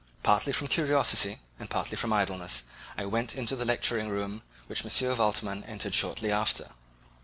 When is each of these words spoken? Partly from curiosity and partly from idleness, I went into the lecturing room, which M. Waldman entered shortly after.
Partly 0.23 0.51
from 0.51 0.67
curiosity 0.69 1.41
and 1.59 1.69
partly 1.69 1.95
from 1.95 2.11
idleness, 2.11 2.63
I 2.97 3.05
went 3.05 3.35
into 3.35 3.55
the 3.55 3.65
lecturing 3.65 4.09
room, 4.09 4.41
which 4.65 4.83
M. 4.83 5.15
Waldman 5.15 5.63
entered 5.65 5.93
shortly 5.93 6.31
after. 6.31 6.71